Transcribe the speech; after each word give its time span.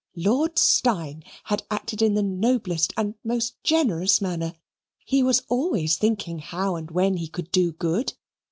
Lord 0.15 0.57
Steyne 0.57 1.23
had 1.43 1.61
acted 1.69 2.01
in 2.01 2.15
the 2.15 2.23
noblest 2.23 2.91
and 2.97 3.13
most 3.23 3.61
generous 3.63 4.19
manner. 4.19 4.55
He 5.05 5.21
was 5.21 5.43
always 5.47 5.95
thinking 5.97 6.39
how 6.39 6.75
and 6.75 6.89
when 6.89 7.17
he 7.17 7.27
could 7.27 7.51
do 7.51 7.73
good. 7.73 8.15